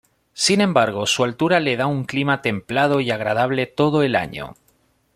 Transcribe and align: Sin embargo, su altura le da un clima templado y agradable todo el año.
Sin 0.33 0.61
embargo, 0.61 1.05
su 1.05 1.23
altura 1.23 1.59
le 1.59 1.77
da 1.77 1.85
un 1.85 2.05
clima 2.05 2.41
templado 2.41 3.01
y 3.01 3.11
agradable 3.11 3.67
todo 3.67 4.01
el 4.01 4.15
año. 4.15 4.55